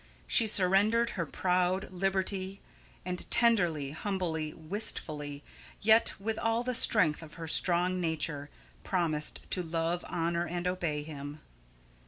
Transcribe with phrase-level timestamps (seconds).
[0.25, 2.59] She surrendered her proud liberty,
[3.05, 5.43] and tenderly, humbly, wistfully,
[5.79, 8.49] yet with all the strength of her strong nature,
[8.83, 11.41] promised to love, honour, and obey him.